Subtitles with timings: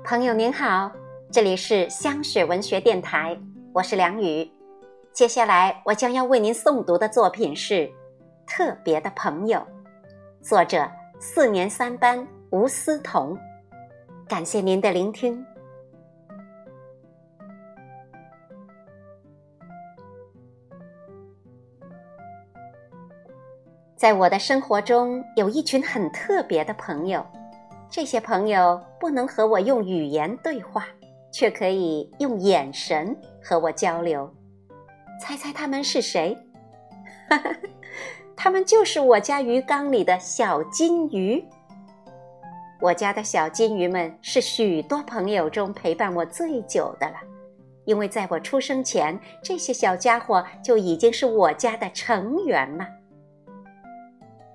[0.00, 0.90] 朋友您好，
[1.30, 3.38] 这里是香雪文学电台，
[3.72, 4.50] 我是梁宇。
[5.12, 7.74] 接下来我将要为您诵读的作品是
[8.44, 9.60] 《特别的朋友》，
[10.40, 13.38] 作者四年三班吴思彤。
[14.26, 15.44] 感谢您的聆听。
[23.94, 27.24] 在我的生活中，有一群很特别的朋友。
[27.92, 30.86] 这些朋友不能和我用语言对话，
[31.30, 33.14] 却可以用眼神
[33.44, 34.32] 和我交流。
[35.20, 36.34] 猜猜他们是谁？
[37.28, 37.54] 哈哈，
[38.34, 41.44] 他们就是我家鱼缸里的小金鱼。
[42.80, 47.16] 我家的小金鱼们是许多朋友中陪伴我最久的了，
[47.84, 52.88] 因为在我出生前，这些小家伙就已经是我家的成员了。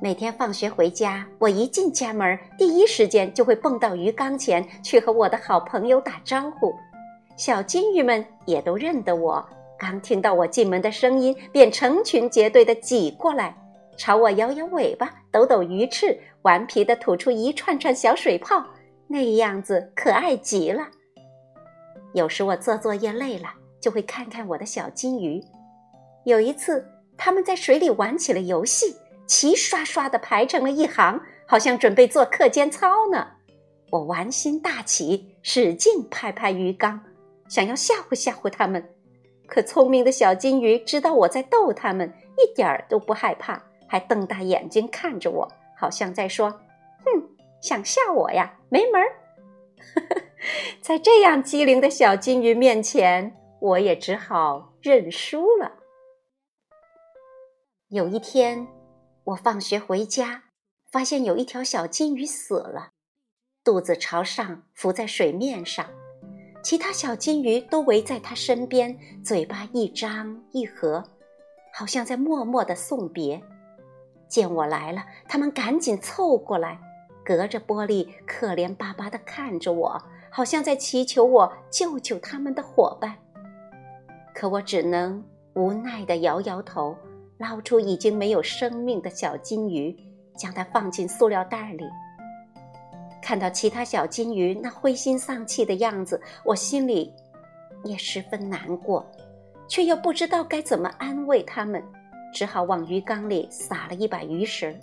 [0.00, 6.72] 每天放学回家，我一进家门，第一时间就会蹦到鱼缸前去和我的好朋友打招呼。
[7.36, 9.44] 小金鱼们也都认得我，
[9.76, 13.56] 刚听到我进门的声音，便成群结队地挤过来，
[13.96, 18.64] 朝我摇摇尾巴、抖抖鱼翅，顽皮地吐出一串串小水泡，
[19.08, 20.86] 那样子可爱极了。
[22.14, 23.48] 有时我做作业累了，
[23.80, 25.42] 就会看看我的小金鱼。
[26.24, 28.94] 有一次，他们在水里玩起了游戏。
[29.28, 33.28] 齐刷刷地排成了一行，好像准备做课间操呢。
[33.90, 37.00] 我玩心大起，使劲拍拍鱼缸，
[37.46, 38.94] 想要吓唬吓唬他们。
[39.46, 46.50] 可聪明的小金鱼知道我在逗它们，一点儿都不害怕，还瞪大眼睛看着我，好像在说
[47.04, 47.28] ：“哼，
[47.60, 48.58] 想吓我呀？
[48.70, 49.08] 没门儿！”
[50.80, 55.72] 在这样机灵的小金鱼面前，我也只好认输了。
[57.88, 58.66] 有一天。
[59.28, 60.44] 我放学回家，
[60.90, 62.92] 发现有一条小金鱼死了，
[63.62, 65.84] 肚子朝上浮在水面上，
[66.62, 71.04] 其他小金鱼都围在它身边，嘴巴一张一合，
[71.74, 73.42] 好像在默默的送别。
[74.28, 76.80] 见我来了，它们赶紧凑过来，
[77.22, 83.18] 隔着玻璃可怜巴巴的看着我，好像在祈求我救救他们的伙伴。
[84.34, 85.22] 可我只能
[85.52, 86.96] 无奈的摇摇头。
[87.38, 89.96] 捞出已经没有生命的小金鱼，
[90.36, 91.84] 将它放进塑料袋里。
[93.22, 97.12] 看到其他小金鱼那灰心丧气的样子，我心里
[97.84, 99.06] 也十分难过，
[99.68, 101.82] 却又不知道该怎么安慰他们，
[102.34, 104.74] 只好往鱼缸里撒了一把鱼食。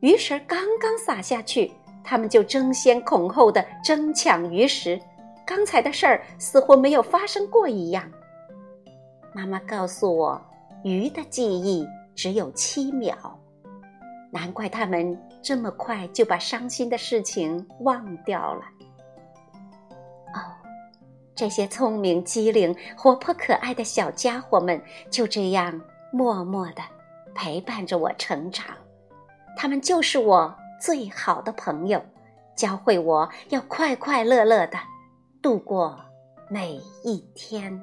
[0.00, 1.72] 鱼食刚刚撒下去，
[2.02, 4.98] 他们就争先恐后的争抢鱼食，
[5.44, 8.10] 刚才的事儿似乎没有发生过一样。
[9.34, 10.40] 妈妈告诉我。
[10.82, 13.16] 鱼的记忆只有七秒，
[14.30, 18.62] 难怪他们这么快就把伤心的事情忘掉了。
[20.34, 20.40] 哦，
[21.34, 24.80] 这些聪明机灵、活泼可爱的小家伙们
[25.10, 25.80] 就这样
[26.12, 26.82] 默默的
[27.34, 28.66] 陪伴着我成长，
[29.56, 32.02] 他们就是我最好的朋友，
[32.56, 34.78] 教会我要快快乐乐的
[35.42, 35.98] 度过
[36.48, 37.78] 每一天。